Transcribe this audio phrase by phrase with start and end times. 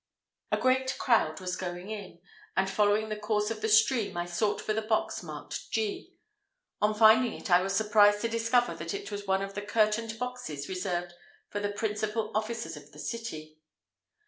[0.51, 2.21] A great crowd was going in;
[2.57, 6.15] and, following the course of the stream, I sought for the box marked G.
[6.81, 10.17] On finding it, I was surprised to discover that it was one of the curtained
[10.17, 11.13] boxes reserved
[11.51, 13.59] for the principal officers of the city.